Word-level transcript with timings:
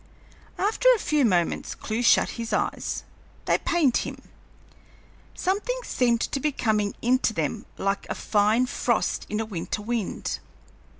After 0.57 0.87
a 0.95 0.99
few 0.99 1.23
moments 1.23 1.75
Clewe 1.75 2.01
shut 2.01 2.29
his 2.31 2.51
eyes; 2.53 3.03
they 3.45 3.59
pained 3.59 3.97
him. 3.97 4.19
Something 5.35 5.77
seemed 5.83 6.21
to 6.21 6.39
be 6.39 6.51
coming 6.51 6.95
into 7.03 7.35
them 7.35 7.67
like 7.77 8.07
a 8.09 8.15
fine 8.15 8.65
frost 8.65 9.27
in 9.29 9.39
a 9.39 9.45
winter 9.45 9.83
wind. 9.83 10.39